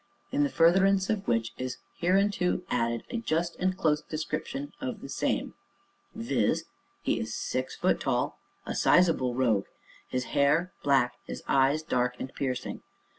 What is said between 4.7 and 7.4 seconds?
of the same VIZ. He is